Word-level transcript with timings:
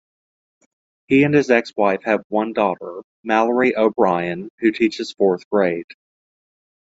He 1.09 1.21
and 1.21 1.35
his 1.35 1.51
ex-wife 1.51 2.01
have 2.05 2.23
one 2.27 2.53
daughter, 2.53 3.03
Mallory 3.23 3.77
O'Brien, 3.77 4.49
who 4.57 4.71
teaches 4.71 5.13
fourth 5.13 5.47
grade. 5.51 5.85